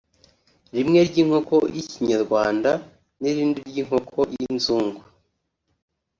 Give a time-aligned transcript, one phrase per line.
[0.75, 2.71] rimwe ry’inkoko y’inyarwanda
[3.21, 5.01] n’irindi ry’inkoko y’inzugu